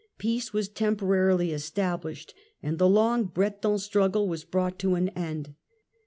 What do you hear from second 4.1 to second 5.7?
was brought end of to an end.